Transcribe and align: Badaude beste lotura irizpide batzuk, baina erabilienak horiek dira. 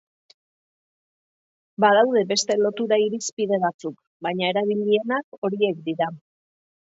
Badaude 1.85 2.23
beste 2.31 2.55
lotura 2.61 2.99
irizpide 3.03 3.61
batzuk, 3.65 4.01
baina 4.29 4.49
erabilienak 4.53 5.39
horiek 5.49 5.85
dira. 5.91 6.09